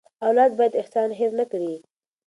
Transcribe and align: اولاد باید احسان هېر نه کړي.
اولاد 0.27 0.51
باید 0.57 0.77
احسان 0.81 1.09
هېر 1.19 1.31
نه 1.39 1.45
کړي. 1.51 1.73